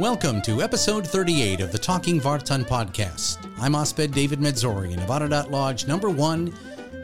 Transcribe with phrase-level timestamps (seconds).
[0.00, 3.38] Welcome to episode 38 of the Talking Vartan podcast.
[3.60, 6.52] I'm Osped David Medzorian of Ararat Lodge number one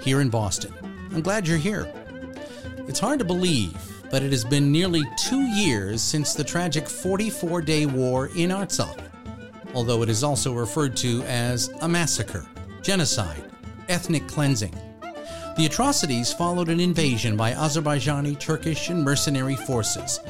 [0.03, 0.75] here in Boston.
[1.15, 1.89] I'm glad you're here.
[2.89, 3.73] It's hard to believe,
[4.11, 8.99] but it has been nearly two years since the tragic 44 day war in Artsakh,
[9.75, 12.45] although it is also referred to as a massacre,
[12.83, 13.52] genocide,
[13.89, 14.75] ethnic cleansing.
[15.57, 20.21] The atrocities followed an invasion by Azerbaijani, Turkish, and mercenary forces,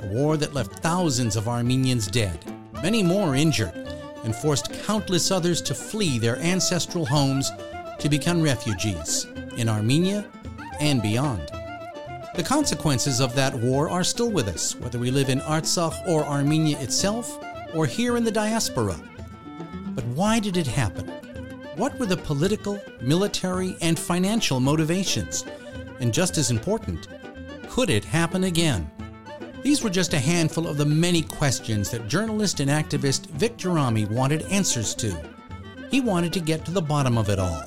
[0.00, 2.38] a war that left thousands of Armenians dead,
[2.82, 3.74] many more injured,
[4.24, 7.50] and forced countless others to flee their ancestral homes
[7.98, 10.26] to become refugees in Armenia
[10.80, 11.50] and beyond.
[12.34, 16.24] The consequences of that war are still with us, whether we live in Artsakh or
[16.24, 17.38] Armenia itself,
[17.74, 18.96] or here in the diaspora.
[19.94, 21.12] But why did it happen?
[21.76, 25.46] What were the political, military, and financial motivations?
[26.00, 27.08] And just as important,
[27.70, 28.90] could it happen again?
[29.62, 34.06] These were just a handful of the many questions that journalist and activist Vic Gerami
[34.10, 35.16] wanted answers to.
[35.90, 37.64] He wanted to get to the bottom of it all,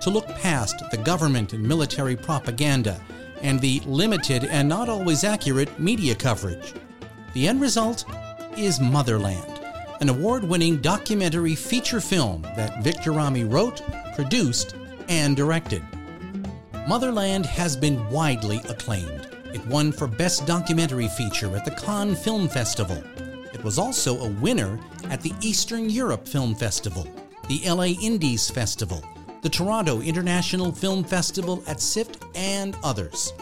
[0.00, 3.00] to look past the government and military propaganda
[3.40, 6.74] and the limited and not always accurate media coverage.
[7.34, 8.04] The end result
[8.56, 9.53] is Motherland
[10.00, 13.82] an award winning documentary feature film that Victor Gerami wrote,
[14.14, 14.74] produced,
[15.08, 15.82] and directed.
[16.88, 19.28] Motherland has been widely acclaimed.
[19.54, 23.02] It won for Best Documentary Feature at the Cannes Film Festival.
[23.52, 24.78] It was also a winner
[25.10, 27.06] at the Eastern Europe Film Festival,
[27.48, 29.02] the LA Indies Festival,
[29.42, 33.32] the Toronto International Film Festival at SIFT, and others.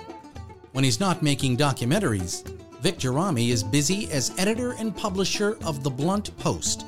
[0.73, 5.91] When he's not making documentaries, Vic Gerami is busy as editor and publisher of The
[5.91, 6.87] Blunt Post,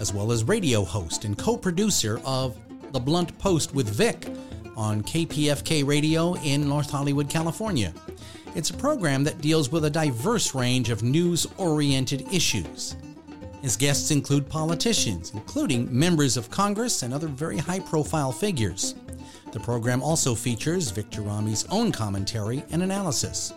[0.00, 2.58] as well as radio host and co producer of
[2.90, 4.26] The Blunt Post with Vic
[4.76, 7.94] on KPFK Radio in North Hollywood, California.
[8.56, 12.96] It's a program that deals with a diverse range of news oriented issues.
[13.62, 18.96] His guests include politicians, including members of Congress and other very high profile figures.
[19.52, 23.52] The program also features Vic Gerami's own commentary and analysis.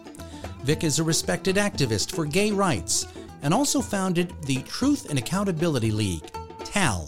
[0.63, 3.07] Vic is a respected activist for gay rights
[3.41, 6.29] and also founded the Truth and Accountability League,
[6.65, 7.05] TAL,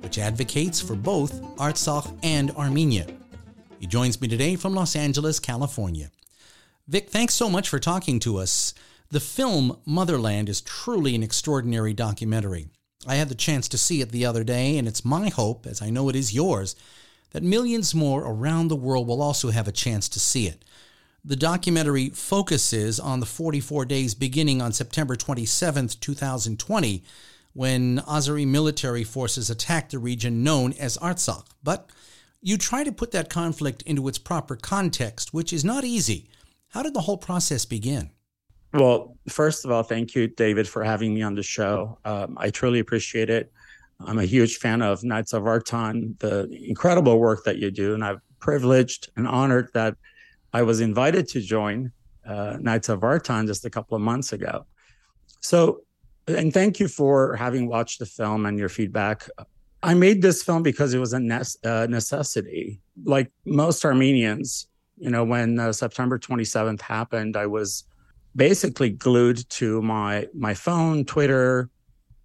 [0.00, 3.06] which advocates for both Artsakh and Armenia.
[3.78, 6.10] He joins me today from Los Angeles, California.
[6.86, 8.74] Vic, thanks so much for talking to us.
[9.10, 12.68] The film Motherland is truly an extraordinary documentary.
[13.06, 15.80] I had the chance to see it the other day, and it's my hope, as
[15.80, 16.76] I know it is yours,
[17.30, 20.64] that millions more around the world will also have a chance to see it.
[21.24, 27.02] The documentary focuses on the 44 days beginning on September 27, 2020,
[27.52, 31.46] when Azeri military forces attacked the region known as Artsakh.
[31.62, 31.90] But
[32.40, 36.28] you try to put that conflict into its proper context, which is not easy.
[36.68, 38.10] How did the whole process begin?
[38.72, 41.98] Well, first of all, thank you, David, for having me on the show.
[42.04, 43.52] Um, I truly appreciate it.
[43.98, 48.02] I'm a huge fan of Knights of Vartan, the incredible work that you do, and
[48.02, 49.96] I'm privileged and honored that
[50.52, 51.92] I was invited to join
[52.26, 54.66] uh, Knights of Vartan just a couple of months ago.
[55.40, 55.82] So,
[56.26, 59.28] and thank you for having watched the film and your feedback.
[59.82, 62.80] I made this film because it was a ne- uh, necessity.
[63.04, 64.68] Like most Armenians,
[64.98, 67.84] you know, when uh, September 27th happened, I was
[68.36, 71.70] basically glued to my my phone, Twitter,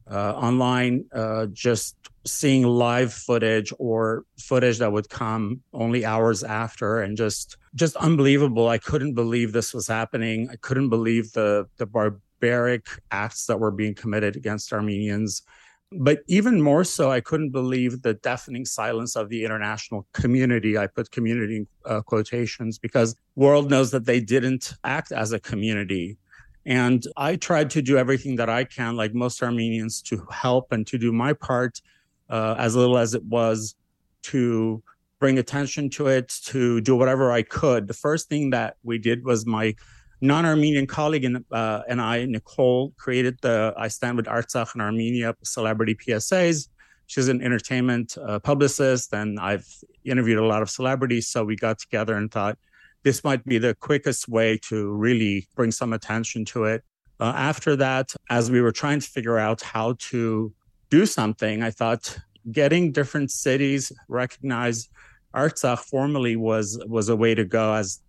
[0.09, 7.01] uh, online, uh, just seeing live footage or footage that would come only hours after
[7.01, 8.67] and just just unbelievable.
[8.67, 10.49] I couldn't believe this was happening.
[10.51, 15.43] I couldn't believe the the barbaric acts that were being committed against armenians.
[15.91, 20.77] But even more so i couldn't believe the deafening silence of the international community.
[20.77, 25.39] I put community in uh, quotations because world knows that they didn't act as a
[25.39, 26.17] community.
[26.65, 30.87] And i tried to do everything that i can like most armenians to help and
[30.87, 31.81] to do my part
[32.29, 33.75] uh, as little as it was
[34.23, 34.81] to
[35.19, 37.87] bring attention to it, to do whatever I could.
[37.87, 39.75] The first thing that we did was my
[40.21, 45.35] non-Armenian colleague and, uh, and I, Nicole, created the I Stand with Artsakh in Armenia
[45.43, 46.67] celebrity PSAs.
[47.07, 49.67] She's an entertainment uh, publicist, and I've
[50.03, 51.27] interviewed a lot of celebrities.
[51.27, 52.57] So we got together and thought
[53.03, 56.83] this might be the quickest way to really bring some attention to it.
[57.19, 60.51] Uh, after that, as we were trying to figure out how to
[60.89, 62.17] do something, I thought
[62.51, 64.89] getting different cities recognize
[65.33, 67.99] Artsakh formally was was a way to go as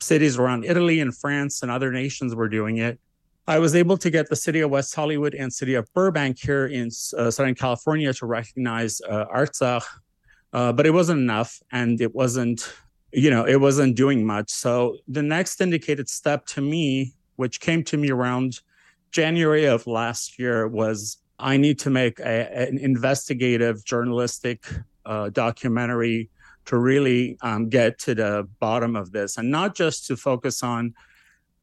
[0.00, 2.98] cities around Italy and France and other nations were doing it.
[3.48, 6.66] I was able to get the city of West Hollywood and city of Burbank here
[6.66, 6.86] in
[7.18, 9.84] uh, Southern California to recognize uh, Artsakh.
[10.52, 12.72] uh, but it wasn't enough, and it wasn't,
[13.12, 14.50] you know, it wasn't doing much.
[14.50, 18.60] So the next indicated step to me, which came to me around
[19.10, 24.64] January of last year, was I need to make a, an investigative journalistic
[25.04, 26.30] uh, documentary
[26.66, 30.94] to really um, get to the bottom of this and not just to focus on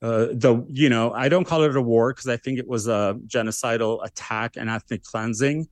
[0.01, 2.87] uh, the you know i don't call it a war because i think it was
[2.87, 5.67] a genocidal attack and ethnic cleansing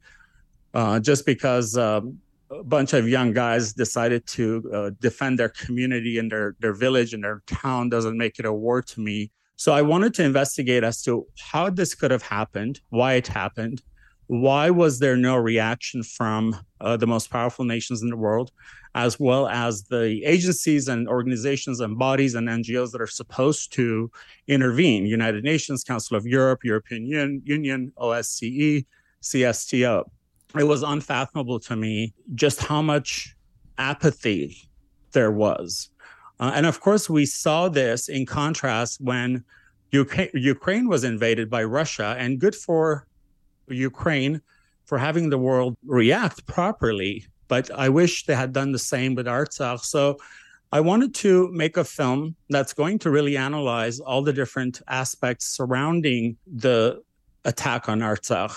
[0.73, 2.19] uh, just because um,
[2.51, 7.13] a bunch of young guys decided to uh, defend their community and their their village
[7.13, 9.31] and their town doesn't make it a war to me.
[9.55, 13.81] So i wanted to investigate as to how this could have happened why it happened
[14.27, 18.51] why was there no reaction from uh, the most powerful nations in the world
[18.97, 24.09] as well as the agencies and organizations and bodies and NGOs that are supposed to
[24.47, 27.05] intervene United Nations, Council of Europe, European
[27.45, 28.85] Union, OSCE,
[29.21, 30.03] CSTO.
[30.57, 33.35] It was unfathomable to me just how much
[33.77, 34.67] apathy
[35.11, 35.89] there was.
[36.39, 39.43] Uh, and of course, we saw this in contrast when
[39.93, 43.05] UK- Ukraine was invaded by Russia, and good for
[43.67, 44.41] Ukraine
[44.85, 49.25] for having the world react properly but I wish they had done the same with
[49.25, 49.83] Artsakh.
[49.83, 50.17] So
[50.71, 55.45] I wanted to make a film that's going to really analyze all the different aspects
[55.45, 57.01] surrounding the
[57.45, 58.55] attack on Artsakh.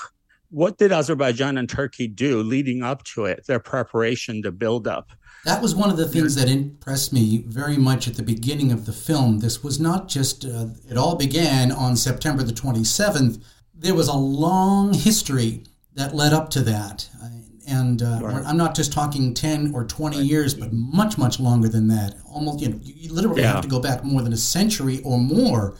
[0.51, 5.11] What did Azerbaijan and Turkey do leading up to it, their preparation, the build up?
[5.45, 8.85] That was one of the things that impressed me very much at the beginning of
[8.85, 9.39] the film.
[9.39, 13.43] This was not just, uh, it all began on September the 27th.
[13.81, 17.09] There was a long history that led up to that.
[17.67, 18.44] And uh, right.
[18.44, 20.27] I'm not just talking 10 or 20 right.
[20.27, 22.17] years, but much, much longer than that.
[22.29, 23.53] Almost, you know, you literally yeah.
[23.53, 25.77] have to go back more than a century or more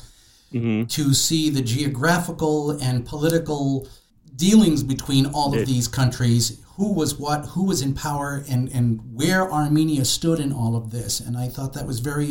[0.53, 0.85] mm-hmm.
[0.85, 3.89] to see the geographical and political
[4.37, 6.63] dealings between all of these countries.
[6.77, 10.91] Who was what, who was in power, and, and where Armenia stood in all of
[10.91, 11.21] this.
[11.21, 12.31] And I thought that was very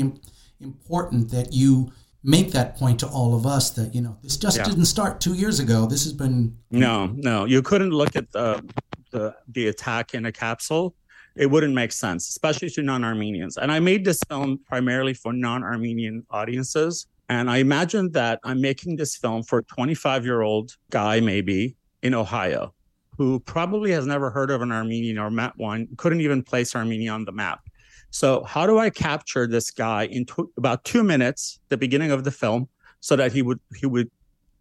[0.61, 1.91] important that you
[2.23, 4.63] make that point to all of us that you know this just yeah.
[4.63, 5.85] didn't start two years ago.
[5.85, 7.45] This has been no, no.
[7.45, 8.63] You couldn't look at the
[9.11, 10.95] the, the attack in a capsule,
[11.35, 13.57] it wouldn't make sense, especially to non Armenians.
[13.57, 17.07] And I made this film primarily for non Armenian audiences.
[17.29, 21.75] And I imagined that I'm making this film for a 25 year old guy, maybe
[22.01, 22.73] in Ohio,
[23.17, 27.11] who probably has never heard of an Armenian or met one, couldn't even place Armenia
[27.11, 27.61] on the map.
[28.11, 32.23] So, how do I capture this guy in tw- about two minutes, the beginning of
[32.23, 32.67] the film,
[32.99, 34.09] so that he would he would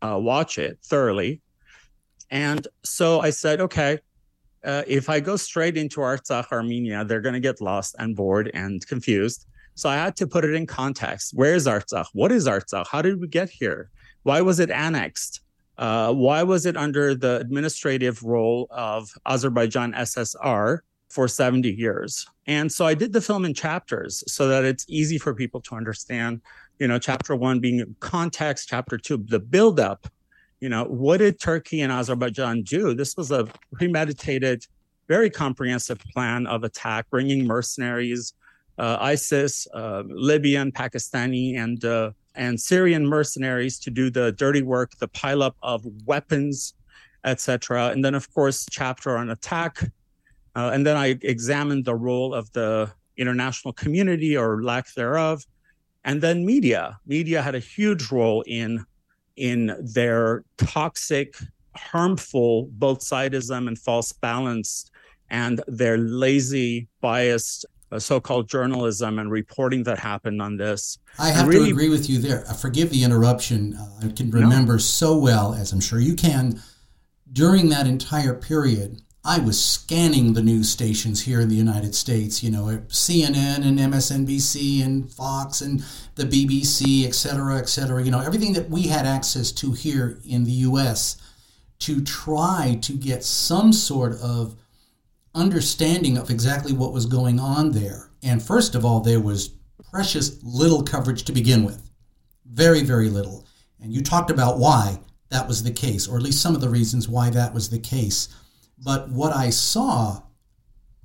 [0.03, 1.41] uh, watch it thoroughly?
[2.31, 3.99] And so I said, okay,
[4.65, 8.51] uh, if I go straight into Artsakh, Armenia, they're going to get lost and bored
[8.55, 9.47] and confused.
[9.75, 11.33] So I had to put it in context.
[11.35, 12.07] Where is Artsakh?
[12.13, 12.87] What is Artsakh?
[12.91, 13.91] How did we get here?
[14.25, 15.41] Why was it annexed?
[15.79, 22.27] Uh, why was it under the administrative role of Azerbaijan SSR for 70 years?
[22.47, 25.75] And so I did the film in chapters so that it's easy for people to
[25.75, 26.41] understand.
[26.79, 30.09] You know, chapter one being context, chapter two, the buildup
[30.61, 32.95] you know, what did Turkey and Azerbaijan do?
[32.95, 34.67] This was a premeditated,
[35.07, 38.35] very comprehensive plan of attack, bringing mercenaries,
[38.79, 44.97] uh, ISIS, uh, Libyan, Pakistani, and uh, and Syrian mercenaries to do the dirty work,
[44.99, 46.75] the pileup of weapons,
[47.25, 47.89] etc.
[47.89, 49.83] And then, of course, chapter on attack.
[50.59, 55.47] Uh, and then I examined the role of the international community or lack thereof.
[56.05, 56.99] And then media.
[57.07, 58.85] Media had a huge role in
[59.37, 61.37] in their toxic,
[61.77, 64.91] harmful, both sidism and false balance,
[65.31, 70.99] and their lazy, biased uh, so-called journalism and reporting that happened on this.
[71.21, 72.45] I have really, to agree with you there.
[72.49, 73.75] Uh, forgive the interruption.
[73.75, 74.79] Uh, I can remember no.
[74.79, 76.61] so well, as I'm sure you can,
[77.33, 82.43] during that entire period, I was scanning the news stations here in the United States,
[82.43, 88.11] you know, CNN and MSNBC and Fox and the BBC, et cetera, et cetera, you
[88.11, 91.19] know, everything that we had access to here in the US
[91.81, 94.55] to try to get some sort of
[95.35, 98.09] understanding of exactly what was going on there.
[98.23, 99.51] And first of all, there was
[99.91, 101.91] precious little coverage to begin with.
[102.47, 103.47] Very, very little.
[103.79, 106.71] And you talked about why that was the case, or at least some of the
[106.71, 108.31] reasons why that was the case.
[108.83, 110.23] But what I saw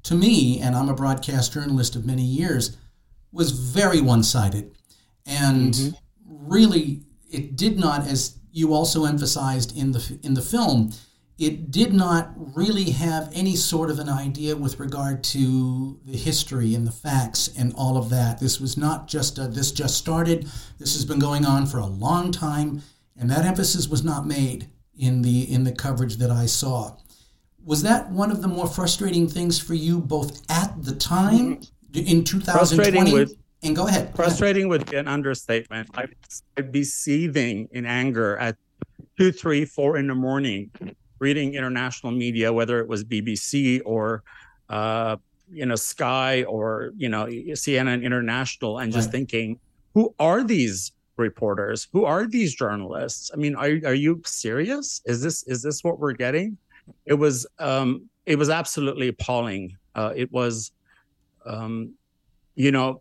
[0.04, 2.78] to me, and I'm a broadcast journalist of many years,
[3.32, 4.72] was very one sided.
[5.26, 6.52] And mm-hmm.
[6.52, 10.92] really, it did not, as you also emphasized in the, in the film,
[11.40, 16.76] it did not really have any sort of an idea with regard to the history
[16.76, 18.40] and the facts and all of that.
[18.40, 20.48] This was not just a, this just started.
[20.78, 22.84] This has been going on for a long time,
[23.18, 26.98] and that emphasis was not made in the in the coverage that I saw
[27.66, 31.62] Was that one of the more frustrating things for you, both at the time
[31.94, 33.14] in 2020?
[33.14, 34.14] With, and go ahead.
[34.16, 35.90] Frustrating would be an understatement.
[35.94, 36.14] I'd,
[36.58, 38.58] I'd be seething in anger at
[39.18, 40.72] two, three, four in the morning,
[41.20, 44.24] reading international media, whether it was BBC or
[44.70, 45.16] uh,
[45.50, 49.14] you know Sky or you know CNN International, and just right.
[49.14, 49.60] thinking,
[49.94, 51.88] who are these reporters?
[51.94, 53.32] Who are these journalists?
[53.34, 55.02] I mean, are are you serious?
[55.06, 56.58] Is this is this what we're getting?
[57.06, 59.78] It was um, it was absolutely appalling.
[59.96, 60.72] Uh, it was,
[61.46, 61.94] um,
[62.56, 63.00] you know,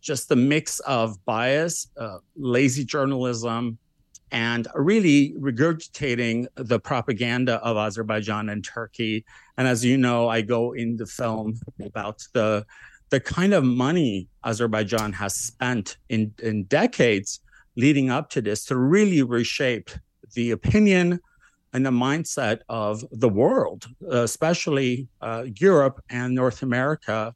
[0.00, 3.78] just the mix of bias, uh, lazy journalism,
[4.30, 9.24] and really regurgitating the propaganda of Azerbaijan and Turkey.
[9.56, 12.66] And as you know, I go in the film about the
[13.10, 17.40] the kind of money Azerbaijan has spent in, in decades
[17.76, 19.90] leading up to this to really reshape
[20.34, 21.20] the opinion
[21.74, 27.34] and the mindset of the world, especially uh, Europe and North America,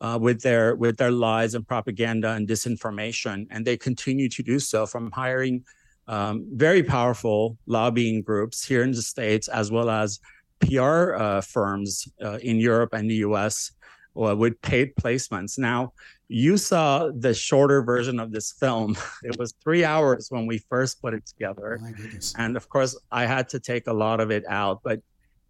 [0.00, 4.60] uh, with their with their lies and propaganda and disinformation, and they continue to do
[4.60, 5.64] so from hiring
[6.06, 10.20] um, very powerful lobbying groups here in the states as well as
[10.60, 13.72] PR uh, firms uh, in Europe and the U.S.
[14.18, 15.58] Uh, with paid placements.
[15.58, 15.92] Now,
[16.26, 18.96] you saw the shorter version of this film.
[19.22, 21.80] It was three hours when we first put it together.
[21.80, 24.80] Oh and of course, I had to take a lot of it out.
[24.82, 25.00] But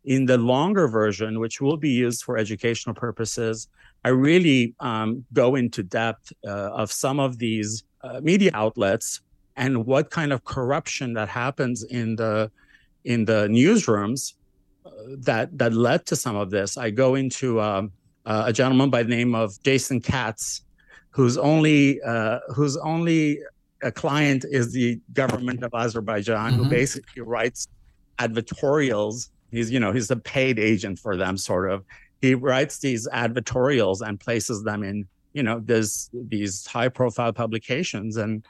[0.05, 3.69] in the longer version, which will be used for educational purposes,
[4.05, 9.21] I really um, go into depth uh, of some of these uh, media outlets
[9.57, 12.51] and what kind of corruption that happens in the
[13.05, 14.35] in the newsrooms
[14.87, 16.77] uh, that that led to some of this.
[16.77, 17.93] I go into um,
[18.29, 20.63] uh, a gentleman by the name of Jason Katz,
[21.11, 23.41] whose only uh, whose only
[23.83, 26.65] a client is the government of Azerbaijan, mm-hmm.
[26.65, 27.67] who basically writes
[28.19, 29.31] advertorials.
[29.51, 31.85] He's you know he's a paid agent for them, sort of.
[32.21, 38.19] He writes these advertorials and places them in you know there's these high profile publications
[38.19, 38.45] and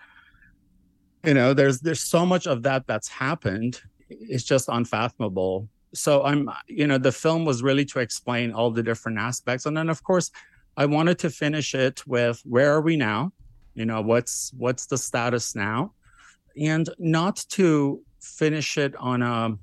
[1.25, 6.51] you know there's there's so much of that that's happened it's just unfathomable so i'm
[6.67, 10.03] you know the film was really to explain all the different aspects and then of
[10.03, 10.31] course
[10.79, 13.33] I wanted to finish it with where are we now?
[13.75, 15.93] You know, what's what's the status now?
[16.57, 19.59] And not to finish it on a,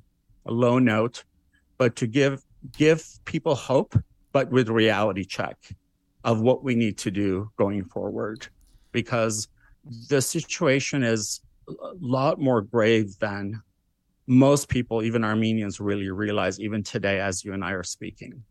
[0.45, 1.23] a low note,
[1.77, 2.43] but to give
[2.77, 3.97] give people hope,
[4.33, 5.57] but with reality check
[6.25, 8.47] of what we need to do going forward.
[8.91, 9.47] Because
[10.09, 13.61] the situation is a lot more grave than
[14.27, 18.43] most people, even Armenians, really realize, even today, as you and I are speaking.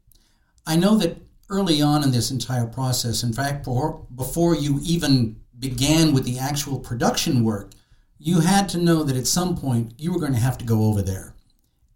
[0.67, 1.17] I know that
[1.51, 3.23] early on in this entire process.
[3.23, 7.73] In fact, before, before you even began with the actual production work,
[8.19, 10.85] you had to know that at some point you were going to have to go
[10.85, 11.35] over there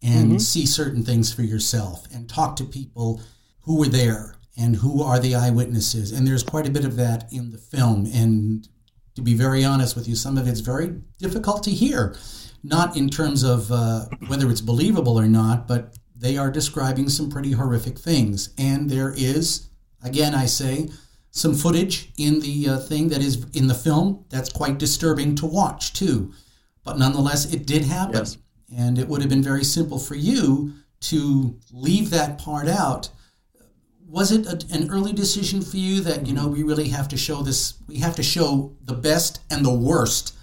[0.02, 0.38] and mm-hmm.
[0.38, 3.20] see certain things for yourself and talk to people
[3.60, 6.12] who were there and who are the eyewitnesses.
[6.12, 8.06] And there's quite a bit of that in the film.
[8.12, 8.68] And
[9.14, 12.16] to be very honest with you, some of it's very difficult to hear.
[12.68, 17.30] Not in terms of uh, whether it's believable or not, but they are describing some
[17.30, 18.50] pretty horrific things.
[18.58, 19.70] And there is,
[20.02, 20.90] again, I say,
[21.30, 25.46] some footage in the uh, thing that is in the film that's quite disturbing to
[25.46, 26.32] watch, too.
[26.84, 28.16] But nonetheless, it did happen.
[28.16, 28.38] Yes.
[28.76, 33.10] And it would have been very simple for you to leave that part out.
[34.06, 37.16] Was it a, an early decision for you that, you know, we really have to
[37.16, 40.34] show this, we have to show the best and the worst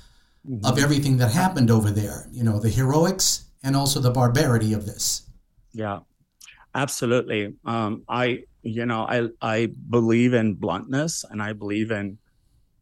[0.50, 0.66] mm-hmm.
[0.66, 2.28] of everything that happened over there?
[2.32, 5.30] You know, the heroics and also the barbarity of this.
[5.74, 6.00] Yeah,
[6.74, 7.54] absolutely.
[7.66, 12.18] Um, I, you know, I I believe in bluntness and I believe in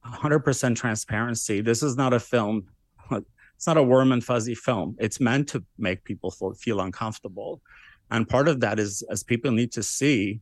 [0.06, 1.62] 100% transparency.
[1.62, 2.68] This is not a film.
[3.56, 4.98] It's not a warm and fuzzy film.
[5.00, 7.62] It's meant to make people feel uncomfortable,
[8.12, 10.42] and part of that is as people need to see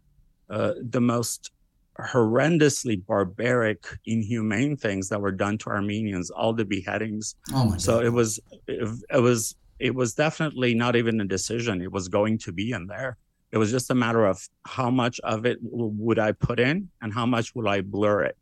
[0.50, 1.52] uh, the most
[2.00, 7.36] horrendously barbaric, inhumane things that were done to Armenians, all the beheadings.
[7.54, 7.82] Oh my God.
[7.82, 11.82] So it was it, it was it was definitely not even a decision.
[11.82, 13.18] It was going to be in there.
[13.52, 17.14] It was just a matter of how much of it would I put in and
[17.14, 18.38] how much will I blur it.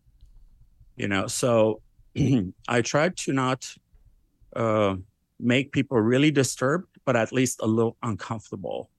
[0.97, 1.81] You know, so
[2.67, 3.73] I tried to not
[4.55, 4.95] uh,
[5.39, 8.89] make people really disturbed, but at least a little uncomfortable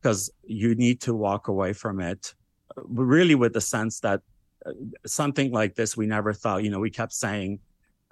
[0.00, 2.34] because you need to walk away from it
[2.76, 4.20] really with the sense that
[4.64, 4.72] uh,
[5.06, 7.58] something like this we never thought, you know, we kept saying,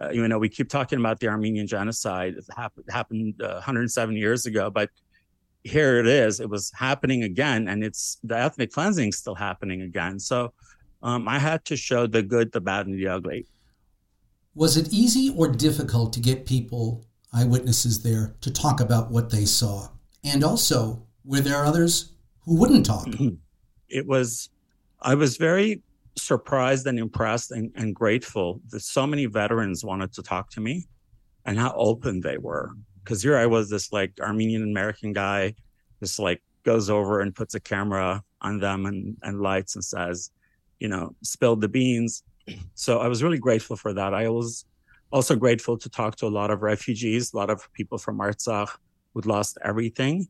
[0.01, 2.35] uh, you know, we keep talking about the Armenian genocide.
[2.35, 4.91] It happened, happened uh, 107 years ago, but
[5.63, 6.41] here it is.
[6.41, 10.19] It was happening again, and it's the ethnic cleansing still happening again.
[10.19, 10.53] So
[11.03, 13.47] um, I had to show the good, the bad, and the ugly.
[14.55, 19.45] Was it easy or difficult to get people, eyewitnesses there, to talk about what they
[19.45, 19.89] saw?
[20.25, 22.13] And also, were there others
[22.45, 23.07] who wouldn't talk.
[23.91, 24.51] It was,
[25.01, 25.83] I was very
[26.17, 30.87] surprised and impressed and, and grateful that so many veterans wanted to talk to me
[31.45, 32.73] and how open they were.
[33.03, 35.55] Because here I was, this like Armenian American guy,
[36.01, 40.31] just like goes over and puts a camera on them and, and lights and says,
[40.79, 42.23] you know, spilled the beans.
[42.75, 44.15] So I was really grateful for that.
[44.15, 44.65] I was
[45.11, 48.71] also grateful to talk to a lot of refugees, a lot of people from Artsakh
[49.13, 50.29] who'd lost everything.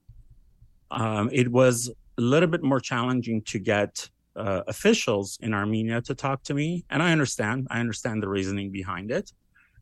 [0.91, 1.91] Um, it was
[2.21, 6.85] a little bit more challenging to get uh, officials in Armenia to talk to me.
[6.91, 9.33] And I understand, I understand the reasoning behind it.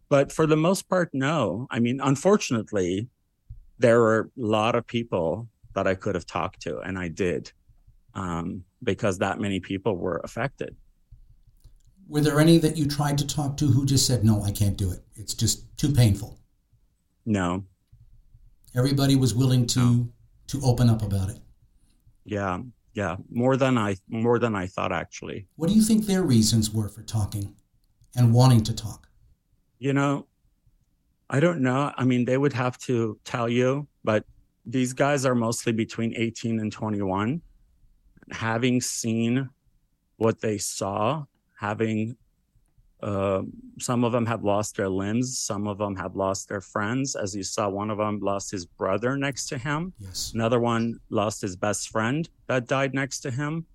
[0.08, 1.66] But for the most part, no.
[1.70, 3.08] I mean, unfortunately,
[3.78, 7.52] there were a lot of people that I could have talked to, and I did
[8.14, 10.74] um, because that many people were affected.
[12.08, 14.78] Were there any that you tried to talk to who just said, no, I can't
[14.78, 15.00] do it?
[15.14, 16.38] It's just too painful?
[17.26, 17.64] No.
[18.74, 20.08] Everybody was willing to no.
[20.46, 21.38] to open up about it.
[22.28, 22.58] Yeah,
[22.92, 25.46] yeah, more than I more than I thought actually.
[25.56, 27.56] What do you think their reasons were for talking
[28.14, 29.08] and wanting to talk?
[29.78, 30.26] You know,
[31.30, 31.92] I don't know.
[31.96, 34.24] I mean, they would have to tell you, but
[34.66, 37.40] these guys are mostly between 18 and 21.
[38.30, 39.48] Having seen
[40.18, 41.24] what they saw,
[41.58, 42.16] having
[43.00, 43.42] uh,
[43.78, 45.38] some of them have lost their limbs.
[45.38, 47.14] Some of them have lost their friends.
[47.14, 49.92] As you saw, one of them lost his brother next to him.
[49.98, 50.32] Yes.
[50.34, 53.66] Another one lost his best friend that died next to him.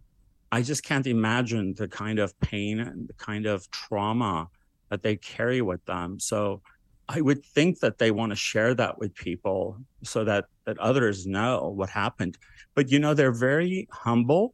[0.52, 4.50] I just can't imagine the kind of pain and the kind of trauma
[4.90, 6.20] that they carry with them.
[6.20, 6.62] So
[7.08, 11.26] I would think that they want to share that with people so that that others
[11.26, 12.38] know what happened.
[12.76, 14.54] But you know, they're very humble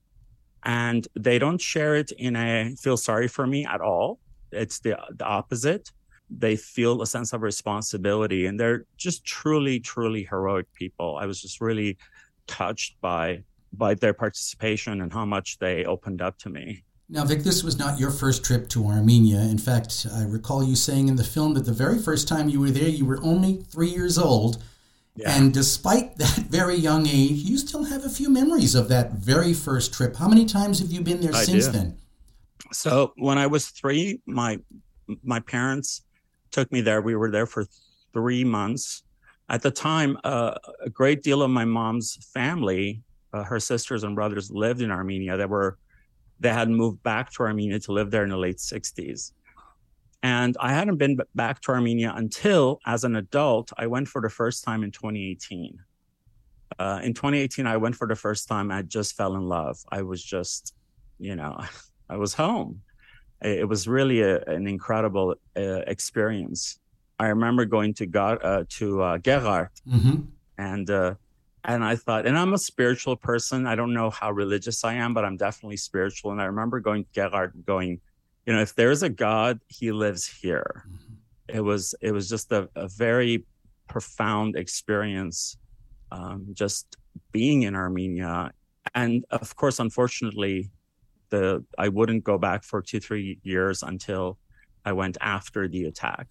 [0.63, 4.19] and they don't share it in a feel sorry for me at all
[4.51, 5.91] it's the, the opposite.
[6.29, 11.17] They feel a sense of responsibility and they're just truly truly heroic people.
[11.17, 11.97] I was just really
[12.47, 16.83] touched by by their participation and how much they opened up to me.
[17.07, 19.39] Now vic this was not your first trip to armenia.
[19.39, 22.59] In fact i recall you saying in the film that the very first time you
[22.59, 24.61] were there you were only three years old.
[25.15, 25.35] Yeah.
[25.35, 29.53] and despite that very young age you still have a few memories of that very
[29.53, 30.15] first trip.
[30.15, 31.71] How many times have you been there I since do.
[31.71, 31.97] then
[32.71, 34.59] so when I was three, my
[35.23, 36.03] my parents
[36.51, 37.01] took me there.
[37.01, 37.65] We were there for
[38.13, 39.03] three months.
[39.49, 40.53] At the time, uh,
[40.83, 43.01] a great deal of my mom's family,
[43.33, 45.37] uh, her sisters and brothers, lived in Armenia.
[45.37, 45.77] They were
[46.39, 49.31] they had moved back to Armenia to live there in the late '60s.
[50.21, 54.29] And I hadn't been back to Armenia until, as an adult, I went for the
[54.29, 55.79] first time in 2018.
[56.77, 58.69] Uh, in 2018, I went for the first time.
[58.69, 59.79] I just fell in love.
[59.91, 60.75] I was just,
[61.19, 61.57] you know,
[62.09, 62.81] I was home.
[63.41, 66.79] It was really a, an incredible uh, experience.
[67.19, 70.21] I remember going to God uh, to uh, Geghard, mm-hmm.
[70.57, 71.15] and uh,
[71.63, 73.67] and I thought, and I'm a spiritual person.
[73.67, 76.31] I don't know how religious I am, but I'm definitely spiritual.
[76.31, 77.99] And I remember going to Geghard, going,
[78.45, 80.85] you know, if there's a God, He lives here.
[80.87, 81.57] Mm-hmm.
[81.57, 83.45] It was it was just a, a very
[83.87, 85.57] profound experience,
[86.11, 86.97] um, just
[87.31, 88.51] being in Armenia,
[88.95, 90.69] and of course, unfortunately,
[91.29, 94.37] the I wouldn't go back for two three years until
[94.85, 96.27] I went after the attack.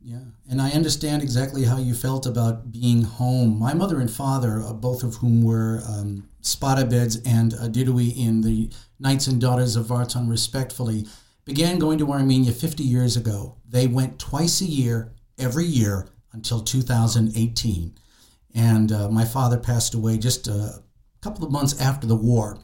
[0.00, 3.58] Yeah, and I understand exactly how you felt about being home.
[3.58, 8.70] My mother and father, uh, both of whom were um, Sparabeds and Adidui in the
[9.00, 11.06] Knights and Daughters of Vartan, respectfully,
[11.44, 13.56] began going to Armenia 50 years ago.
[13.68, 17.94] They went twice a year, every year, until 2018.
[18.54, 20.82] And uh, my father passed away just a
[21.20, 22.60] couple of months after the war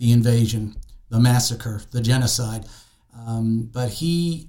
[0.00, 0.74] the invasion,
[1.10, 2.64] the massacre, the genocide.
[3.14, 4.48] Um, but he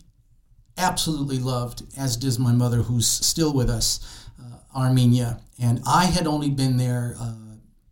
[0.77, 5.41] absolutely loved, as does my mother, who's still with us, uh, Armenia.
[5.61, 7.33] And I had only been there uh,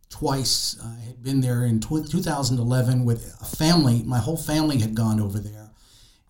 [0.08, 0.76] twice.
[0.82, 4.02] I had been there in 2011 with a family.
[4.04, 5.70] My whole family had gone over there.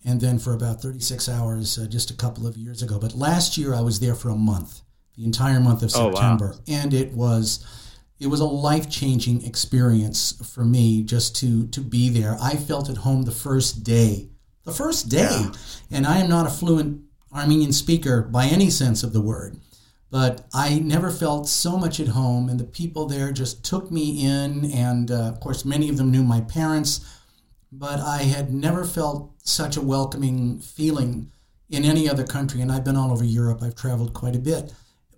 [0.03, 2.99] And then for about 36 hours uh, just a couple of years ago.
[2.99, 4.81] But last year I was there for a month,
[5.15, 6.53] the entire month of September.
[6.53, 6.63] Oh, wow.
[6.81, 7.65] And it was
[8.21, 12.37] it was a life changing experience for me just to to be there.
[12.39, 14.29] I felt at home the first day,
[14.63, 15.51] the first day, yeah.
[15.89, 17.01] and I am not a fluent
[17.33, 19.57] Armenian speaker by any sense of the word,
[20.11, 24.23] but I never felt so much at home, and the people there just took me
[24.23, 27.03] in, and uh, of course many of them knew my parents,
[27.71, 31.31] but I had never felt such a welcoming feeling
[31.71, 33.63] in any other country, and I've been all over Europe.
[33.63, 34.73] I've traveled quite a bit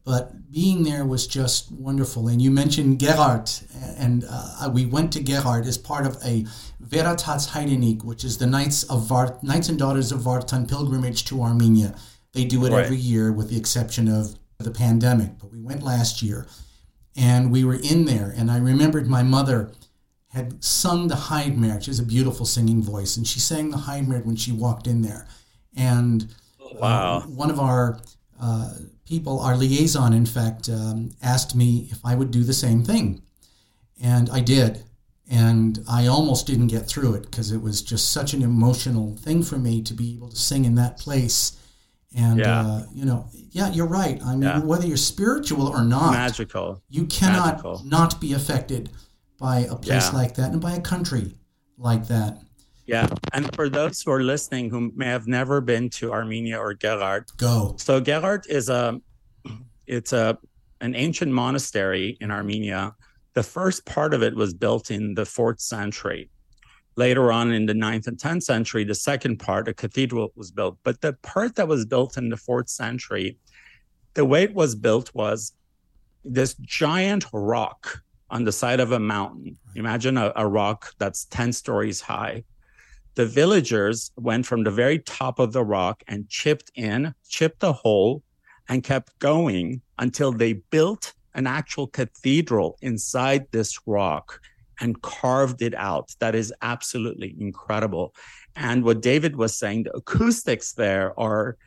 [0.06, 2.28] but being there was just wonderful.
[2.28, 3.64] And you mentioned Geghard,
[3.98, 6.46] and uh, we went to Geghard as part of a
[6.80, 11.42] Veritas Heidenik, which is the Knights of Vart, Knights and Daughters of Vartan pilgrimage to
[11.42, 11.96] Armenia.
[12.34, 12.84] They do it right.
[12.86, 15.40] every year, with the exception of the pandemic.
[15.40, 16.48] But we went last year,
[17.16, 18.34] and we were in there.
[18.36, 19.72] And I remembered my mother
[20.30, 21.80] had sung the Hayr Mer.
[21.80, 24.88] She has a beautiful singing voice, and she sang the Hayr Mer when she walked
[24.88, 25.28] in there.
[25.78, 27.18] And uh, wow.
[27.18, 28.00] Uh, one of our
[28.42, 28.74] uh,
[29.06, 33.22] people, our liaison, in fact, um, asked me if I would do the same thing.
[34.02, 34.84] And I did.
[35.30, 39.42] And I almost didn't get through it because it was just such an emotional thing
[39.42, 41.58] for me to be able to sing in that place.
[42.16, 42.60] And, yeah.
[42.60, 44.22] uh, you know, yeah, you're right.
[44.24, 44.60] I mean, yeah.
[44.60, 46.84] whether you're spiritual or not, magical.
[46.90, 47.82] You cannot magical.
[47.86, 48.90] not be affected
[49.40, 50.18] by a place yeah.
[50.18, 51.36] like that and by a country
[51.78, 52.40] like that.
[52.86, 53.08] Yeah.
[53.32, 57.36] And for those who are listening who may have never been to Armenia or Geghard,
[57.38, 57.76] go.
[57.80, 59.00] So Geghard is a
[59.88, 60.38] it's a
[60.82, 62.96] an ancient monastery in Armenia.
[63.36, 66.30] The first part of it was built in the fourth century.
[66.96, 70.78] Later on in the ninth and tenth century, the second part, a cathedral, was built.
[70.84, 73.38] But the part that was built in the fourth century,
[74.14, 75.54] the way it was built was
[76.24, 79.58] this giant rock on the side of a mountain.
[79.76, 82.44] Imagine a, a rock that's 10 stories high
[83.16, 87.72] the villagers went from the very top of the rock and chipped in, chipped a
[87.72, 88.24] hole,
[88.70, 94.40] and kept going until they built an actual cathedral inside this rock
[94.80, 96.16] and carved it out.
[96.20, 98.14] That is absolutely incredible.
[98.56, 101.58] And what David was saying, the acoustics there are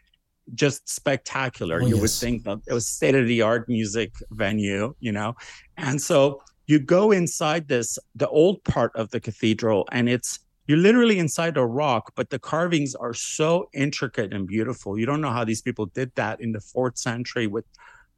[0.55, 1.81] just spectacular.
[1.83, 2.03] Oh, you yes.
[2.03, 5.35] would think that it was state of the art music venue, you know?
[5.77, 10.79] And so you go inside this, the old part of the cathedral, and it's you're
[10.79, 14.99] literally inside a rock, but the carvings are so intricate and beautiful.
[14.99, 17.65] You don't know how these people did that in the fourth century with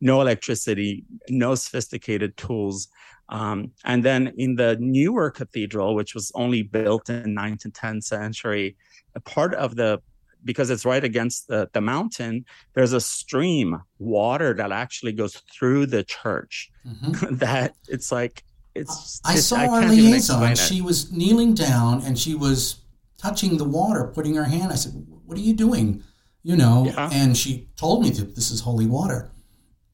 [0.01, 2.89] no electricity, no sophisticated tools.
[3.29, 8.05] Um, and then in the newer cathedral, which was only built in 9th and 10th
[8.05, 8.77] century,
[9.15, 10.01] a part of the
[10.45, 15.85] because it's right against the, the mountain, there's a stream, water that actually goes through
[15.85, 16.71] the church.
[16.87, 17.35] Mm-hmm.
[17.39, 18.45] that it's like
[18.81, 19.21] it's.
[19.25, 20.55] I saw I our liaison.
[20.55, 22.77] She was kneeling down and she was
[23.19, 24.73] touching the water, putting her hand.
[24.73, 24.93] I said,
[25.27, 26.03] "What are you doing?"
[26.43, 27.11] You know, yeah.
[27.13, 29.31] and she told me that this is holy water.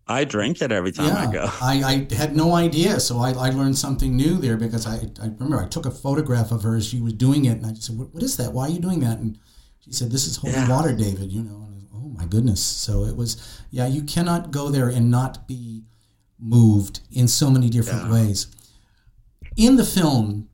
[0.06, 1.50] I drink it every time yeah, I go.
[1.62, 5.28] I, I had no idea, so I, I learned something new there because I, I
[5.28, 7.96] remember I took a photograph of her as she was doing it, and I said,
[7.96, 8.52] "What, what is that?
[8.52, 9.38] Why are you doing that?" And
[9.80, 10.68] she said, "This is holy yeah.
[10.68, 12.62] water, David." You know, and, oh my goodness!
[12.62, 15.84] So it was, yeah, you cannot go there and not be
[16.38, 18.12] moved in so many different yeah.
[18.12, 18.48] ways.
[19.56, 20.48] In the film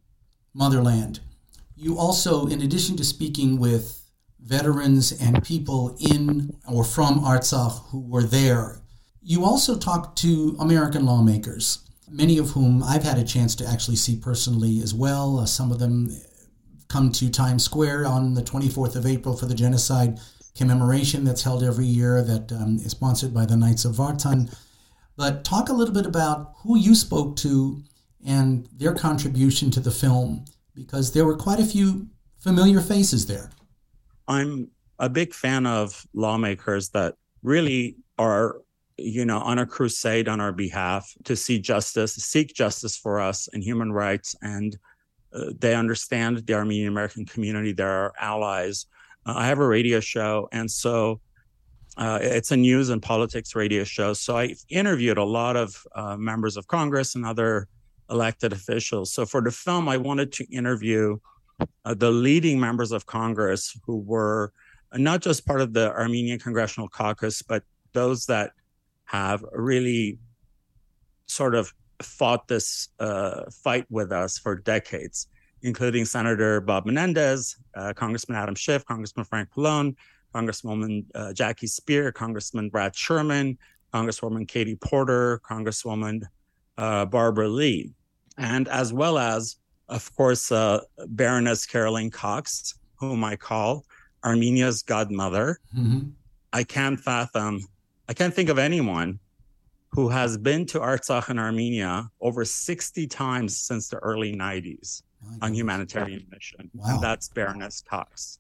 [0.52, 1.20] Motherland,
[1.74, 4.04] you also, in addition to speaking with
[4.38, 8.82] veterans and people in or from Artsakh who were there,
[9.22, 11.78] you also talked to American lawmakers,
[12.10, 15.38] many of whom I've had a chance to actually see personally as well.
[15.38, 16.14] Uh, some of them
[16.88, 20.20] come to Times Square on the 24th of April for the genocide
[20.54, 24.54] commemoration that's held every year that um, is sponsored by the Knights of Vartan.
[25.16, 27.82] But talk a little bit about who you spoke to
[28.26, 32.06] and their contribution to the film because there were quite a few
[32.38, 33.50] familiar faces there.
[34.28, 38.60] I'm a big fan of lawmakers that really are
[38.98, 43.48] you know on a crusade on our behalf to see justice seek justice for us
[43.52, 44.76] and human rights and
[45.32, 48.86] uh, they understand the armenian american community they're our allies
[49.24, 51.18] uh, i have a radio show and so
[51.96, 56.16] uh, it's a news and politics radio show so i interviewed a lot of uh,
[56.18, 57.68] members of congress and other
[58.10, 59.12] elected officials.
[59.12, 61.18] So for the film, I wanted to interview
[61.84, 64.52] uh, the leading members of Congress who were
[64.94, 68.52] not just part of the Armenian Congressional Caucus, but those that
[69.04, 70.18] have really
[71.26, 75.28] sort of fought this uh, fight with us for decades,
[75.62, 79.94] including Senator Bob Menendez, uh, Congressman Adam Schiff, Congressman Frank Pallone,
[80.34, 83.58] Congresswoman uh, Jackie Speier, Congressman Brad Sherman,
[83.92, 86.22] Congresswoman Katie Porter, Congresswoman
[86.78, 87.92] uh, Barbara Lee
[88.40, 89.56] and as well as,
[89.88, 93.84] of course, uh, Baroness Caroline Cox, whom I call
[94.24, 95.60] Armenia's godmother.
[95.76, 96.10] Mm-hmm.
[96.52, 97.66] I can't fathom,
[98.08, 99.18] I can't think of anyone
[99.90, 105.02] who has been to Artsakh in Armenia over 60 times since the early 90s
[105.42, 106.70] on humanitarian mission.
[106.74, 106.94] Wow.
[106.94, 108.38] And that's Baroness Cox.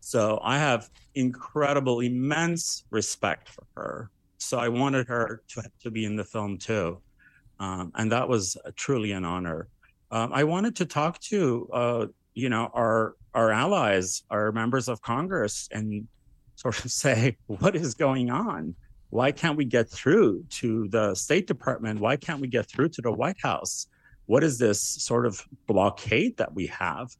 [0.00, 4.10] So I have incredible, immense respect for her.
[4.38, 7.00] So I wanted her to, to be in the film too.
[7.58, 9.68] Um, and that was truly an honor.
[10.10, 15.02] Um, I wanted to talk to, uh, you know, our our allies, our members of
[15.02, 16.06] Congress, and
[16.54, 18.74] sort of say, what is going on?
[19.10, 22.00] Why can't we get through to the State Department?
[22.00, 23.86] Why can't we get through to the White House?
[24.26, 27.10] What is this sort of blockade that we have?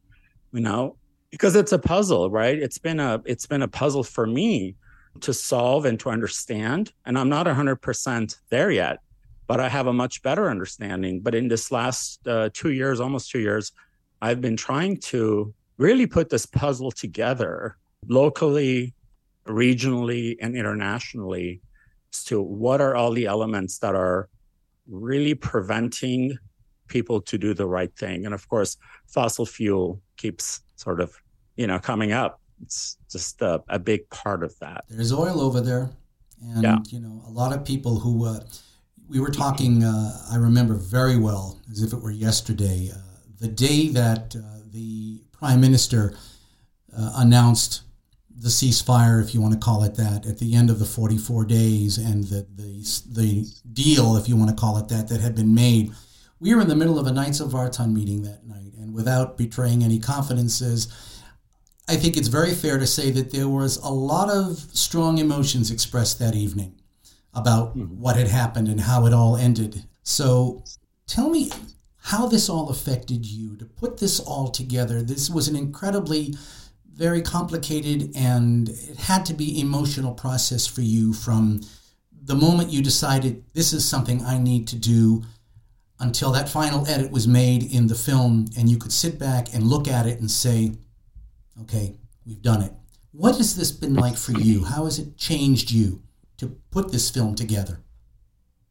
[0.52, 0.96] You know,
[1.30, 2.58] because it's a puzzle, right?
[2.58, 4.74] It's been a it's been a puzzle for me
[5.20, 8.98] to solve and to understand, and I'm not 100% there yet
[9.46, 11.20] but I have a much better understanding.
[11.20, 13.72] But in this last uh, two years, almost two years,
[14.20, 17.76] I've been trying to really put this puzzle together
[18.08, 18.94] locally,
[19.46, 21.60] regionally, and internationally
[22.12, 24.28] as to what are all the elements that are
[24.88, 26.38] really preventing
[26.88, 28.24] people to do the right thing.
[28.24, 31.14] And of course, fossil fuel keeps sort of,
[31.56, 32.40] you know, coming up.
[32.62, 34.84] It's just a, a big part of that.
[34.88, 35.90] There's oil over there.
[36.42, 36.78] And, yeah.
[36.88, 38.40] you know, a lot of people who, uh,
[39.08, 42.98] we were talking, uh, I remember very well, as if it were yesterday, uh,
[43.38, 46.14] the day that uh, the prime minister
[46.96, 47.82] uh, announced
[48.38, 51.44] the ceasefire, if you want to call it that, at the end of the 44
[51.44, 55.34] days and the, the, the deal, if you want to call it that, that had
[55.34, 55.92] been made.
[56.38, 59.38] We were in the middle of a Knights of Vartan meeting that night, and without
[59.38, 60.88] betraying any confidences,
[61.88, 65.70] I think it's very fair to say that there was a lot of strong emotions
[65.70, 66.74] expressed that evening
[67.36, 68.00] about mm-hmm.
[68.00, 69.84] what had happened and how it all ended.
[70.02, 70.64] So
[71.06, 71.50] tell me
[71.98, 75.02] how this all affected you to put this all together.
[75.02, 76.34] This was an incredibly
[76.94, 81.60] very complicated and it had to be emotional process for you from
[82.22, 85.22] the moment you decided this is something I need to do
[86.00, 89.64] until that final edit was made in the film and you could sit back and
[89.64, 90.72] look at it and say,
[91.62, 91.94] okay,
[92.24, 92.72] we've done it.
[93.12, 94.64] What has this been like for you?
[94.64, 96.02] How has it changed you
[96.38, 97.80] to put this film together?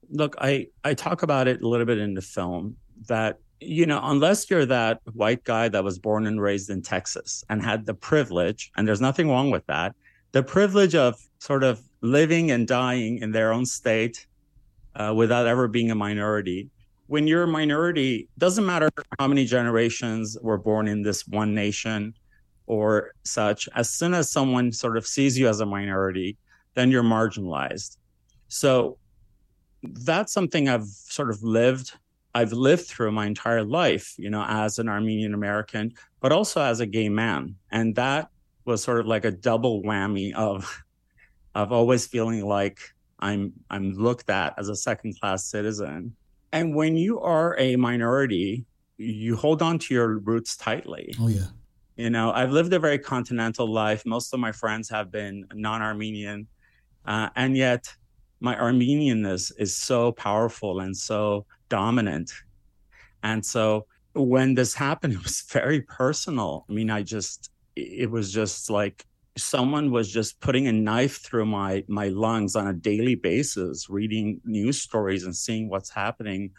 [0.09, 3.99] Look, I, I talk about it a little bit in the film that you know
[4.03, 7.93] unless you're that white guy that was born and raised in texas and had the
[7.93, 9.95] privilege and there's nothing wrong with that
[10.33, 14.27] the privilege of sort of living and dying in their own state
[14.95, 16.69] uh, without ever being a minority
[17.07, 22.13] when you're a minority doesn't matter how many generations were born in this one nation
[22.67, 26.37] or such as soon as someone sort of sees you as a minority
[26.75, 27.97] then you're marginalized
[28.47, 28.97] so
[30.03, 31.93] that's something i've sort of lived
[32.35, 36.81] I've lived through my entire life, you know, as an Armenian American, but also as
[36.81, 37.55] a gay man.
[37.71, 38.27] And that
[38.65, 40.83] was sort of like a double whammy of
[41.55, 42.79] of always feeling like
[43.19, 46.13] I'm I'm looked at as a second class citizen.
[46.51, 48.65] And when you are a minority,
[48.97, 51.15] you hold on to your roots tightly.
[51.19, 51.47] Oh yeah.
[51.95, 54.05] You know, I've lived a very continental life.
[54.05, 56.47] Most of my friends have been non-Armenian,
[57.05, 57.93] uh, and yet
[58.39, 62.31] my Armenianness is so powerful and so dominant.
[63.23, 66.65] And so when this happened, it was very personal.
[66.69, 69.05] I mean, I just, it was just like
[69.37, 74.39] someone was just putting a knife through my my lungs on a daily basis, reading
[74.45, 76.51] news stories and seeing what's happening.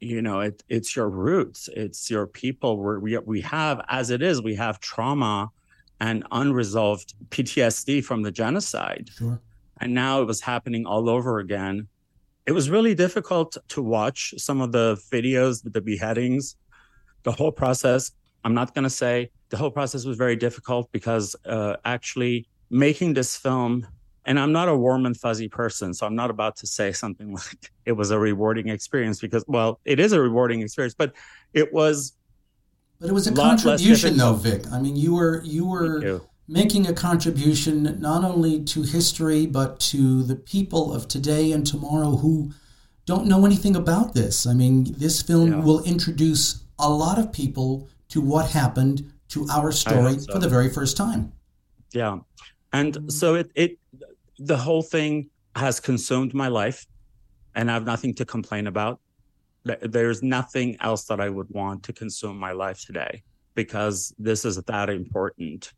[0.00, 2.78] You know, it, it's your roots, it's your people.
[2.78, 5.50] Where we we have, as it is, we have trauma
[6.00, 9.10] and unresolved PTSD from the genocide.
[9.16, 9.40] Sure.
[9.80, 11.88] And now it was happening all over again
[12.48, 16.56] it was really difficult to watch some of the videos, the beheadings,
[17.22, 18.12] the whole process.
[18.42, 23.12] I'm not going to say the whole process was very difficult because uh, actually making
[23.12, 23.86] this film,
[24.24, 27.34] and I'm not a warm and fuzzy person, so I'm not about to say something
[27.40, 31.12] like it was a rewarding experience because, well, it is a rewarding experience, but
[31.52, 32.14] it was.
[32.98, 34.64] But it was a contribution, though, Vic.
[34.72, 40.22] I mean, you were you were making a contribution not only to history but to
[40.22, 42.50] the people of today and tomorrow who
[43.04, 44.46] don't know anything about this.
[44.46, 45.60] I mean, this film yeah.
[45.60, 50.32] will introduce a lot of people to what happened to our story so.
[50.32, 51.32] for the very first time.
[51.92, 52.18] Yeah.
[52.72, 53.78] And so it it
[54.38, 56.86] the whole thing has consumed my life
[57.54, 59.00] and I have nothing to complain about.
[59.64, 63.22] There's nothing else that I would want to consume my life today
[63.54, 65.72] because this is that important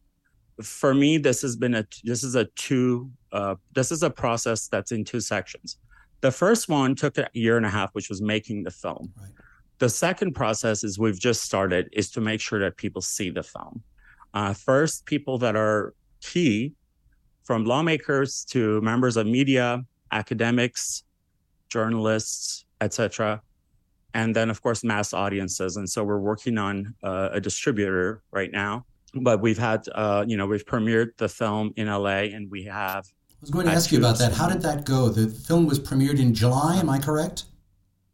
[0.63, 4.69] for me, this has been a this is a two uh, this is a process
[4.69, 5.79] that's in two sections.
[6.21, 9.13] The first one took a year and a half, which was making the film.
[9.19, 9.31] Right.
[9.79, 13.43] The second process is we've just started is to make sure that people see the
[13.43, 13.83] film.
[14.35, 16.75] Uh, first, people that are key,
[17.45, 21.05] from lawmakers to members of media, academics,
[21.69, 23.41] journalists, etc.,
[24.13, 25.77] and then of course mass audiences.
[25.77, 30.37] And so we're working on uh, a distributor right now but we've had uh, you
[30.37, 33.91] know we've premiered the film in LA and we have I was going to ask
[33.91, 34.33] you about that.
[34.33, 35.09] How did that go?
[35.09, 37.45] The film was premiered in July, am I correct?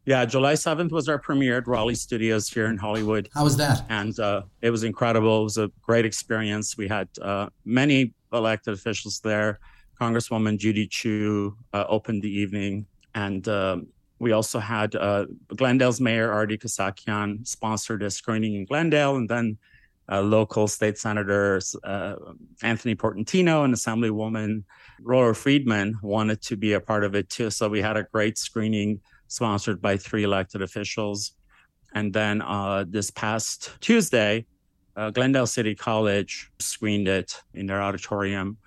[0.04, 3.28] Yeah, July 7th was our premiere at Raleigh Studios here in Hollywood.
[3.34, 3.84] How was that?
[3.88, 5.40] And uh, it was incredible.
[5.40, 6.76] It was a great experience.
[6.76, 9.58] We had uh, many elected officials there.
[10.00, 12.86] Congresswoman Judy Chu uh, opened the evening.
[13.16, 13.88] And um,
[14.20, 19.16] we also had uh, Glendale's mayor, Ardy Kassakhian, sponsored a screening in Glendale.
[19.16, 19.58] And then
[20.10, 22.14] uh, local state senators uh,
[22.62, 24.62] Anthony Portantino and Assemblywoman
[25.02, 27.50] Laura Friedman wanted to be a part of it too.
[27.50, 31.32] So we had a great screening sponsored by three elected officials.
[31.94, 34.46] And then uh, this past Tuesday,
[34.96, 38.58] uh, Glendale City College screened it in their auditorium.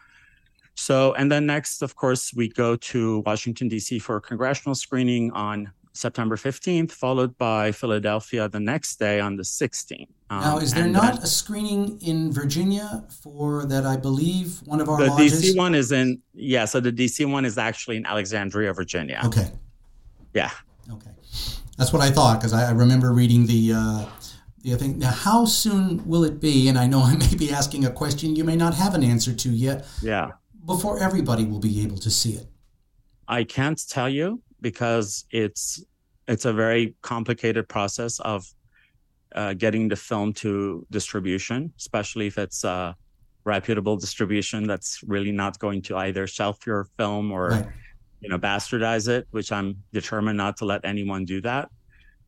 [0.75, 3.99] So, and then next, of course, we go to Washington, D.C.
[3.99, 9.43] for a congressional screening on September 15th, followed by Philadelphia the next day on the
[9.43, 10.07] 16th.
[10.29, 13.85] Um, now, is there not then, a screening in Virginia for that?
[13.85, 15.41] I believe one of our the lodges?
[15.41, 16.65] DC one is in yeah.
[16.65, 19.21] So the DC one is actually in Alexandria, Virginia.
[19.25, 19.51] Okay.
[20.35, 20.51] Yeah.
[20.91, 21.09] Okay,
[21.77, 23.73] that's what I thought because I, I, remember reading the.
[23.75, 24.05] Uh,
[24.61, 24.99] the thing.
[24.99, 26.67] Now, how soon will it be?
[26.67, 29.33] And I know I may be asking a question you may not have an answer
[29.33, 29.87] to yet.
[30.01, 30.31] Yeah.
[30.65, 32.45] Before everybody will be able to see it.
[33.27, 35.83] I can't tell you because it's
[36.27, 38.45] it's a very complicated process of
[39.35, 42.95] uh, getting the film to distribution, especially if it's a
[43.45, 47.67] reputable distribution that's really not going to either shelf your film or right.
[48.21, 51.69] you know bastardize it, which I'm determined not to let anyone do that.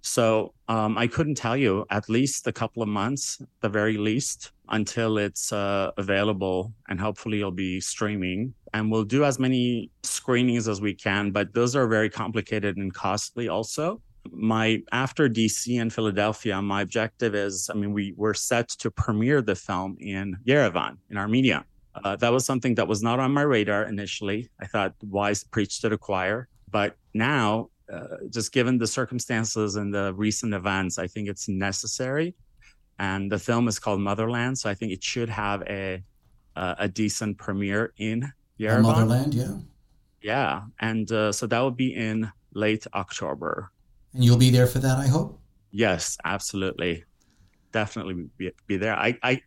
[0.02, 4.52] So um, I couldn't tell you at least a couple of months, the very least,
[4.70, 8.54] until it's uh, available, and hopefully it'll be streaming.
[8.74, 12.94] And we'll do as many screenings as we can, but those are very complicated and
[12.94, 14.02] costly also.
[14.32, 19.42] My after DC and Philadelphia, my objective is I mean, we were set to premiere
[19.42, 21.66] the film in Yerevan, in Armenia.
[22.04, 24.50] Uh, that was something that was not on my radar initially.
[24.62, 26.48] I thought, why preach to the choir?
[26.70, 32.36] But now uh, just given the circumstances and the recent events, I think it's necessary.
[33.00, 36.02] And the film is called Motherland, so I think it should have a
[36.56, 38.32] uh, a decent premiere in
[38.62, 38.82] Yerevan.
[38.84, 39.58] Motherland, yeah,
[40.22, 43.72] yeah, and uh, so that will be in late October.
[44.14, 45.40] And you'll be there for that, I hope.
[45.72, 47.06] Yes, absolutely,
[47.72, 48.96] definitely be, be there.
[48.96, 49.42] I, I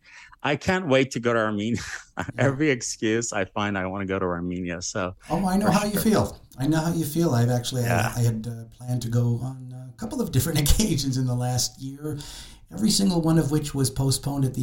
[0.45, 1.81] I can't wait to go to Armenia.
[2.37, 4.79] Every excuse I find, I want to go to Armenia.
[4.83, 5.89] So, oh, I know how sure.
[5.89, 6.39] you feel.
[6.59, 7.33] I know how you feel.
[7.33, 8.13] I've actually yeah.
[8.15, 11.33] I, I, had uh, planned to go on a couple of different occasions in the
[11.33, 12.19] last year,
[12.71, 14.61] every single one of which was postponed at the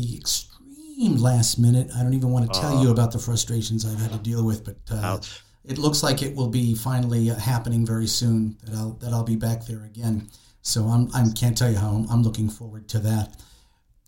[1.08, 1.90] last minute.
[1.96, 4.64] I don't even want to tell you about the frustrations I've had to deal with,
[4.64, 5.20] but uh,
[5.64, 8.56] it looks like it will be finally uh, happening very soon.
[8.64, 10.28] That I'll that I'll be back there again.
[10.62, 13.36] So I'm I can't tell you how I'm, I'm looking forward to that.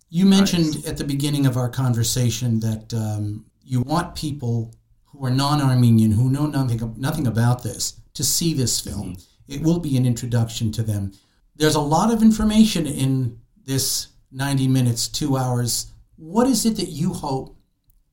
[0.09, 0.87] You mentioned nice.
[0.87, 4.73] at the beginning of our conversation that um, you want people
[5.05, 9.15] who are non-Armenian, who know nothing nothing about this, to see this film.
[9.15, 9.53] Mm-hmm.
[9.53, 11.11] It will be an introduction to them.
[11.55, 15.91] There's a lot of information in this 90 minutes, two hours.
[16.17, 17.57] What is it that you hope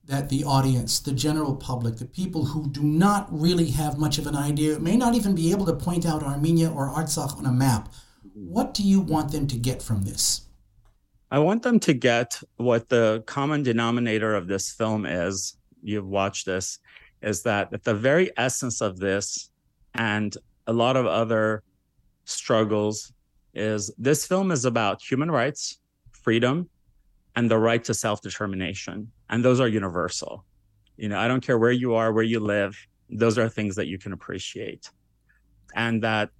[0.04, 4.26] that the audience, the general public, the people who do not really have much of
[4.26, 7.52] an idea, may not even be able to point out Armenia or Artsakh on a
[7.52, 7.92] map,
[8.34, 10.42] what do you want them to get from this?
[11.30, 15.56] I want them to get what the common denominator of this film is.
[15.82, 16.78] You've watched this,
[17.22, 19.50] is that at the very essence of this
[19.94, 20.36] and
[20.66, 21.62] a lot of other
[22.24, 23.12] struggles
[23.54, 25.78] is this film is about human rights,
[26.10, 26.68] freedom,
[27.34, 29.10] and the right to self-determination.
[29.30, 30.44] And those are universal.
[30.96, 32.76] You know, I don't care where you are, where you live,
[33.08, 34.90] those are things that you can appreciate.
[35.74, 36.30] And that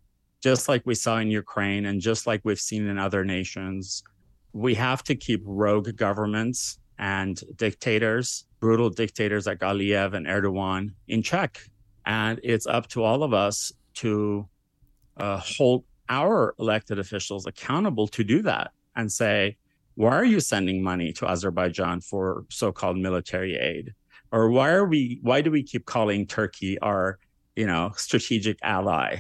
[0.43, 4.03] just like we saw in Ukraine and just like we've seen in other nations,
[4.53, 11.23] we have to keep rogue governments and dictators, brutal dictators like Aliyev and Erdogan, in
[11.23, 11.61] check.
[12.05, 14.49] And it's up to all of us to
[15.17, 19.57] uh, hold our elected officials accountable to do that and say,
[19.95, 23.95] why are you sending money to Azerbaijan for so-called military aid?
[24.31, 25.19] Or why are we?
[25.23, 27.19] Why do we keep calling Turkey our,
[27.55, 29.19] you know, strategic ally?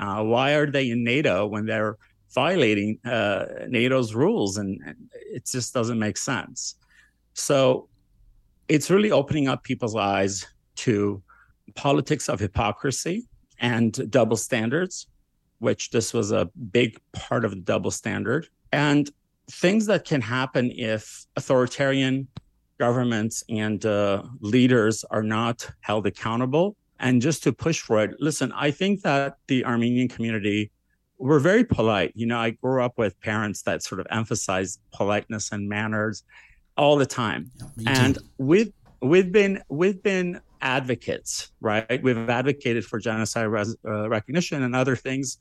[0.00, 1.96] Uh, why are they in NATO when they're
[2.34, 4.80] violating uh, NATO's rules, and,
[5.30, 6.76] it just doesn't make sense.
[7.34, 7.88] So
[8.68, 11.22] it's really opening up people's eyes to
[11.74, 13.26] politics of hypocrisy
[13.60, 15.06] and double standards,
[15.58, 19.10] which this was a big part of the double standard, and
[19.50, 22.28] things that can happen if authoritarian
[22.78, 26.76] governments and uh, leaders are not held accountable.
[27.00, 30.70] And just to push for it, listen, I think that the Armenian community
[31.18, 32.12] we're very polite.
[32.14, 36.22] You know, I grew up with parents that sort of emphasize politeness and manners
[36.76, 37.50] all the time.
[37.76, 38.72] Yeah, and we've
[39.02, 42.02] we've been we've been advocates, right?
[42.02, 45.38] We've advocated for genocide res, uh, recognition and other things.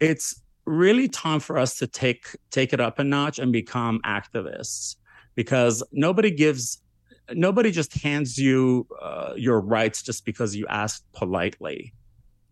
[0.00, 4.96] It's really time for us to take take it up a notch and become activists
[5.34, 6.82] because nobody gives
[7.32, 11.92] nobody just hands you uh, your rights just because you ask politely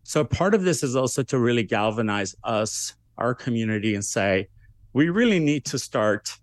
[0.07, 4.47] so part of this is also to really galvanize us, our community, and say,
[4.93, 6.37] we really need to start.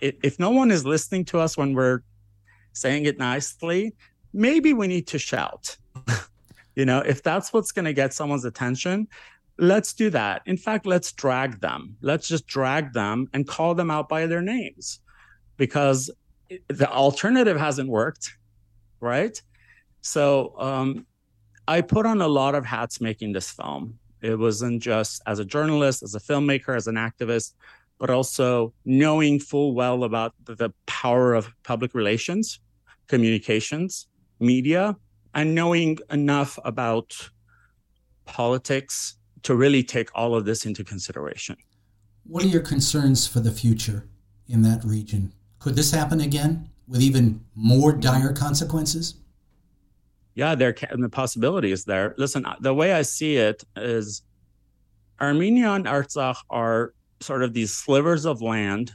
[0.00, 2.00] If no one is listening to us when we're
[2.72, 3.94] saying it nicely,
[4.32, 5.76] maybe we need to shout.
[6.74, 9.08] you know, if that's what's going to get someone's attention,
[9.58, 10.42] let's do that.
[10.46, 11.96] In fact, let's drag them.
[12.00, 15.00] Let's just drag them and call them out by their names
[15.56, 16.10] because
[16.68, 18.36] the alternative hasn't worked,
[19.00, 19.40] right?
[20.00, 21.06] So um,
[21.68, 23.98] I put on a lot of hats making this film.
[24.20, 27.54] It wasn't just as a journalist, as a filmmaker, as an activist,
[27.98, 32.60] but also knowing full well about the, power of public relations,
[33.08, 34.06] communications,
[34.38, 34.96] media,
[35.34, 37.30] and knowing enough about
[38.24, 41.56] politics to really take all of this into consideration.
[42.24, 44.06] What are your concerns for the future
[44.48, 45.32] in that region?
[45.58, 49.14] Could this happen again with even more dire consequences?
[50.34, 52.14] Yeah, there can, the possibility is there.
[52.16, 54.22] Listen, the way I see it is
[55.20, 58.94] Armenia and Artsakh are sort of these slivers of land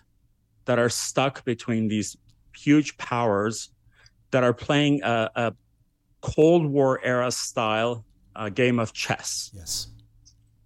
[0.65, 2.17] that are stuck between these
[2.55, 3.69] huge powers
[4.31, 5.53] that are playing a, a
[6.21, 8.03] Cold War era style
[8.35, 9.51] uh, game of chess.
[9.53, 9.87] Yes.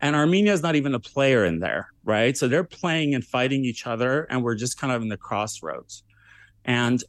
[0.01, 2.35] And Armenia is not even a player in there, right?
[2.35, 6.03] So they're playing and fighting each other, and we're just kind of in the crossroads.
[6.65, 7.03] And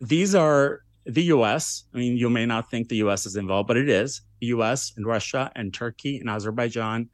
[0.00, 1.84] these are the US.
[1.94, 4.22] I mean, you may not think the US is involved, but it is.
[4.40, 7.08] The US and Russia and Turkey and Azerbaijan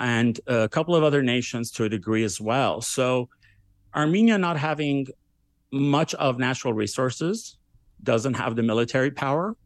[0.00, 2.80] and a couple of other nations to a degree as well.
[2.80, 3.28] So
[3.94, 5.06] Armenia not having
[5.70, 7.56] much of natural resources,
[8.02, 9.56] doesn't have the military power,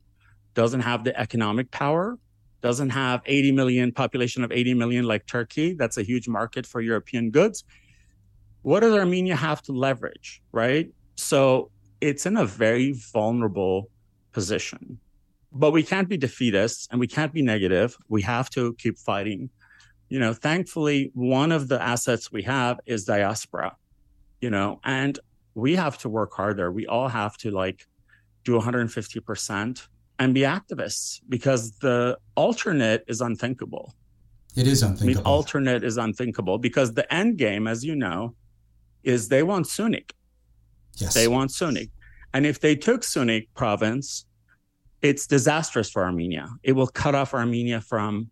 [0.54, 2.18] doesn't have the economic power,
[2.66, 5.74] doesn't have 80 million population of 80 million like Turkey.
[5.74, 7.62] That's a huge market for European goods.
[8.62, 10.90] What does Armenia have to leverage, right?
[11.14, 13.88] So it's in a very vulnerable
[14.32, 14.98] position.
[15.52, 17.96] But we can't be defeatists and we can't be negative.
[18.08, 19.48] We have to keep fighting.
[20.08, 23.76] You know, thankfully, one of the assets we have is diaspora,
[24.40, 25.16] you know, and
[25.54, 26.72] we have to work harder.
[26.72, 27.86] We all have to like
[28.42, 29.86] do 150%
[30.18, 33.94] and be activists because the alternate is unthinkable.
[34.56, 35.22] It is unthinkable.
[35.22, 38.34] The alternate is unthinkable because the end game, as you know,
[39.04, 40.12] is they want Sunik.
[40.94, 41.14] Yes.
[41.14, 41.90] They want Sunik.
[42.32, 44.24] And if they took Sunik province,
[45.02, 46.48] it's disastrous for Armenia.
[46.62, 48.30] It will cut off Armenia from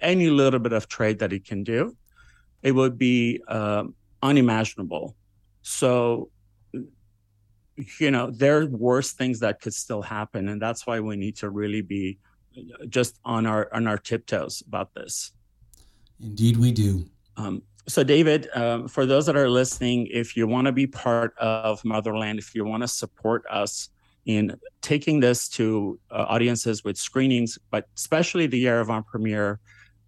[0.00, 1.96] any little bit of trade that it can do.
[2.62, 3.84] It would be uh,
[4.22, 5.16] unimaginable.
[5.62, 6.30] So
[7.98, 11.36] you know there are worse things that could still happen and that's why we need
[11.36, 12.18] to really be
[12.88, 15.32] just on our on our tiptoes about this.
[16.20, 17.06] Indeed we do.
[17.36, 21.36] Um, so david um, for those that are listening if you want to be part
[21.36, 23.90] of motherland if you want to support us
[24.24, 29.60] in taking this to uh, audiences with screenings but especially the yerevan premiere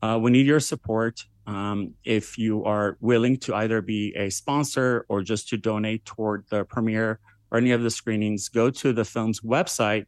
[0.03, 1.25] uh, we need your support.
[1.47, 6.45] Um, if you are willing to either be a sponsor or just to donate toward
[6.51, 10.07] the premiere or any of the screenings, go to the film's website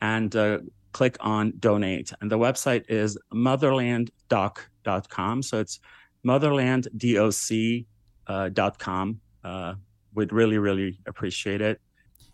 [0.00, 0.60] and uh,
[0.92, 2.12] click on donate.
[2.20, 5.42] And the website is motherlanddoc.com.
[5.42, 5.80] So it's
[6.24, 9.20] motherlanddoc.com.
[9.44, 9.74] Uh,
[10.14, 11.80] we'd really, really appreciate it.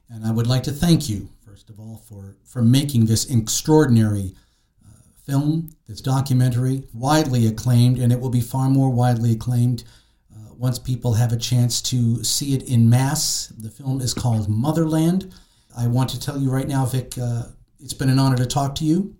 [0.09, 4.34] And I would like to thank you, first of all, for, for making this extraordinary
[4.84, 4.90] uh,
[5.24, 9.84] film, this documentary, widely acclaimed, and it will be far more widely acclaimed
[10.61, 13.47] once people have a chance to see it in mass.
[13.59, 15.33] The film is called Motherland.
[15.75, 17.45] I want to tell you right now, Vic, uh,
[17.81, 19.17] it's been an honor to talk to you.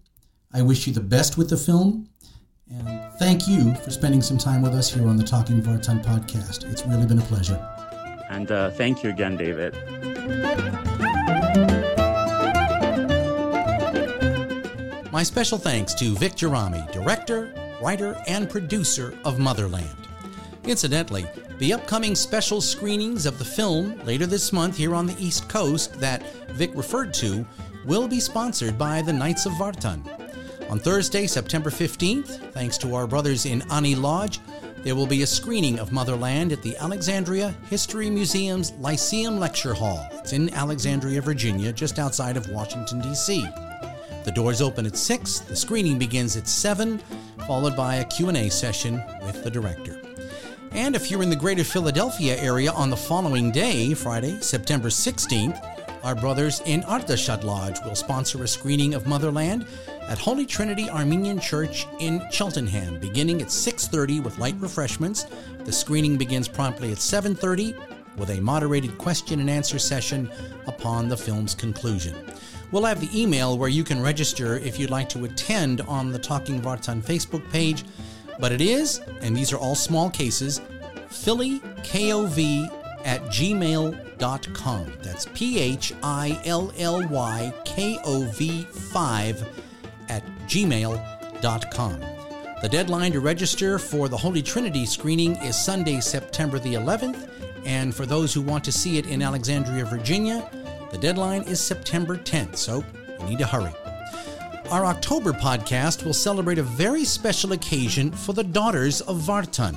[0.53, 2.11] I wish you the best with the film.
[2.70, 6.70] And thank you for spending some time with us here on the Talking Vartan podcast.
[6.70, 7.59] It's really been a pleasure.
[8.28, 9.74] And uh, thank you again, David.
[15.11, 19.99] My special thanks to Vic Gerami, director, writer, and producer of Motherland.
[20.64, 21.26] Incidentally,
[21.58, 25.98] the upcoming special screenings of the film later this month here on the East Coast
[26.00, 27.46] that Vic referred to
[27.86, 30.02] will be sponsored by the Knights of Vartan.
[30.70, 34.38] On Thursday, September 15th, thanks to our brothers in Ani Lodge,
[34.82, 40.06] there will be a screening of Motherland at the Alexandria History Museum's Lyceum Lecture Hall.
[40.12, 43.46] It's in Alexandria, Virginia, just outside of Washington, D.C.
[44.24, 46.98] The doors open at 6, the screening begins at 7,
[47.46, 50.00] followed by a Q&A session with the director.
[50.72, 55.60] And if you're in the greater Philadelphia area on the following day, Friday, September 16th,
[56.04, 59.66] our brothers in Ardashad Lodge will sponsor a screening of Motherland
[60.02, 65.26] at Holy Trinity Armenian Church in Cheltenham, beginning at 6:30 with light refreshments.
[65.64, 67.74] The screening begins promptly at 7:30
[68.16, 70.30] with a moderated question and answer session
[70.66, 72.14] upon the film's conclusion.
[72.70, 76.18] We'll have the email where you can register if you'd like to attend on the
[76.18, 77.84] Talking Vartan Facebook page
[78.41, 80.61] but it is, and these are all small cases,
[81.09, 82.70] phillykov
[83.05, 84.93] at gmail.com.
[85.03, 89.62] That's P H I L L Y K O V 5
[90.09, 92.01] at gmail.com.
[92.62, 97.30] The deadline to register for the Holy Trinity screening is Sunday, September the 11th,
[97.64, 100.49] and for those who want to see it in Alexandria, Virginia,
[100.91, 102.84] the deadline is September 10th, so
[103.20, 103.72] you need to hurry.
[104.70, 109.76] Our October podcast will celebrate a very special occasion for the Daughters of Vartan,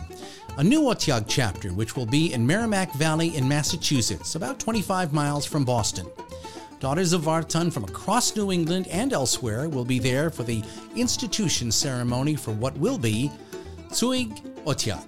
[0.59, 5.47] a new Otyag chapter which will be in Merrimack Valley in Massachusetts, about 25 miles
[5.47, 6.05] from Boston.
[6.79, 10.63] Daughters of Vartan from across New England and elsewhere will be there for the
[10.95, 13.31] institution ceremony for what will be
[13.89, 15.03] Tsuig Otyag.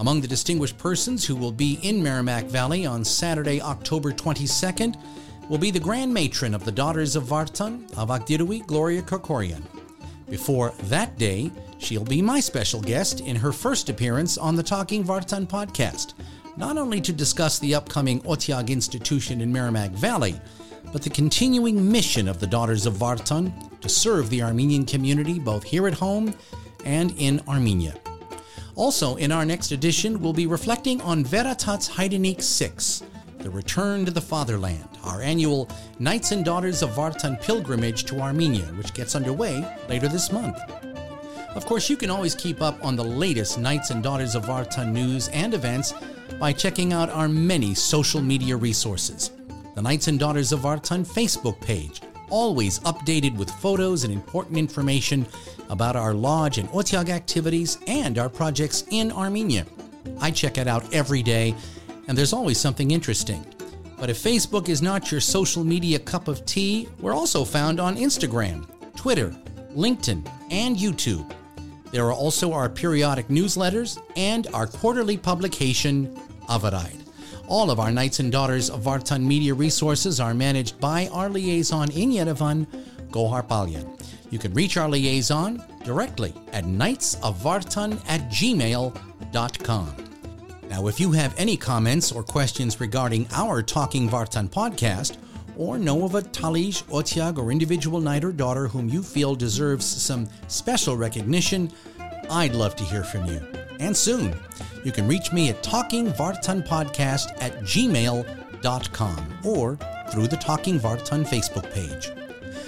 [0.00, 5.00] Among the distinguished persons who will be in Merrimack Valley on Saturday, October 22nd,
[5.48, 9.62] will be the Grand Matron of the Daughters of Vartan, Avakdirui Gloria Krikorian.
[10.28, 15.04] Before that day, she'll be my special guest in her first appearance on the Talking
[15.04, 16.14] Vartan podcast,
[16.56, 20.40] not only to discuss the upcoming Otyag institution in Merrimack Valley,
[20.92, 25.64] but the continuing mission of the Daughters of Vartan to serve the Armenian community both
[25.64, 26.34] here at home
[26.84, 27.94] and in Armenia.
[28.76, 33.02] Also, in our next edition, we'll be reflecting on Veradarts Hayrenik 6,
[33.38, 38.66] the Return to the Fatherland, our annual Knights and Daughters of Vartan pilgrimage to Armenia,
[38.76, 40.58] which gets underway later this month.
[41.54, 44.92] Of course, you can always keep up on the latest Knights and Daughters of Vartan
[44.92, 45.94] news and events
[46.40, 49.30] by checking out our many social media resources
[49.74, 52.00] the Knights and Daughters of Vartan Facebook page,
[52.30, 55.26] always updated with photos and important information
[55.68, 59.66] about our lodge and Otyag activities and our projects in Armenia.
[60.20, 61.54] I check it out every day,
[62.06, 63.44] and there's always something interesting.
[63.98, 67.96] But if Facebook is not your social media cup of tea, we're also found on
[67.96, 68.66] Instagram,
[68.96, 69.34] Twitter,
[69.74, 71.32] LinkedIn, and YouTube.
[71.90, 76.14] There are also our periodic newsletters and our quarterly publication,
[76.48, 77.00] Avaride.
[77.46, 81.90] All of our Knights and Daughters of Vartan media resources are managed by our liaison
[81.92, 82.66] in Yerevan,
[83.10, 83.86] Gohar Palyan.
[84.30, 90.03] You can reach our liaison directly at knightsofvartan at gmail.com.
[90.74, 95.16] Now, if you have any comments or questions regarding our Talking Vartan podcast,
[95.56, 99.86] or know of a Talij, Otyag, or individual knight or daughter whom you feel deserves
[99.86, 101.70] some special recognition,
[102.28, 103.40] I'd love to hear from you.
[103.78, 104.34] And soon.
[104.82, 109.78] You can reach me at Talking Vartan Podcast at gmail.com or
[110.10, 112.10] through the Talking Vartan Facebook page.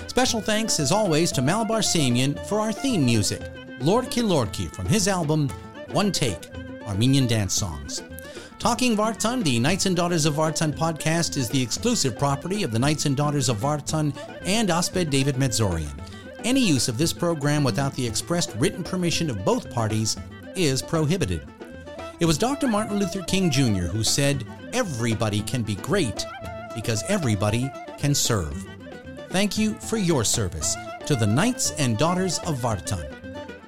[0.09, 3.40] Special thanks, as always, to Malabar Samian for our theme music,
[3.80, 5.48] Lordki Lordki from his album
[5.90, 6.48] One Take
[6.87, 8.03] Armenian Dance Songs.
[8.59, 12.78] Talking Vartan, the Knights and Daughters of Vartan podcast, is the exclusive property of the
[12.78, 15.93] Knights and Daughters of Vartan and Osped David Medzorian.
[16.43, 20.16] Any use of this program without the expressed written permission of both parties
[20.55, 21.43] is prohibited.
[22.18, 22.66] It was Dr.
[22.66, 23.89] Martin Luther King Jr.
[23.89, 26.24] who said, Everybody can be great
[26.74, 28.66] because everybody can serve.
[29.30, 30.76] Thank you for your service
[31.07, 33.15] to the Knights and Daughters of Vartan.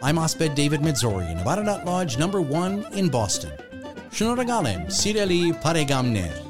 [0.01, 3.51] I'm Osped David Medzorian of Ararat Lodge number 1 in Boston.
[4.13, 6.48] Shnoragalem Sireli Paregamner.